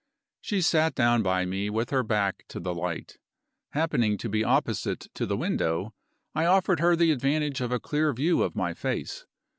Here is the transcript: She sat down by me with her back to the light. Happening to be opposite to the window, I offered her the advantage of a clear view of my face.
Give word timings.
She 0.41 0.61
sat 0.61 0.95
down 0.95 1.21
by 1.21 1.45
me 1.45 1.69
with 1.69 1.91
her 1.91 2.01
back 2.01 2.43
to 2.47 2.59
the 2.59 2.73
light. 2.73 3.19
Happening 3.73 4.17
to 4.17 4.29
be 4.29 4.43
opposite 4.43 5.01
to 5.13 5.27
the 5.27 5.37
window, 5.37 5.93
I 6.33 6.45
offered 6.47 6.79
her 6.79 6.95
the 6.95 7.11
advantage 7.11 7.61
of 7.61 7.71
a 7.71 7.79
clear 7.79 8.11
view 8.11 8.41
of 8.41 8.55
my 8.55 8.73
face. 8.73 9.27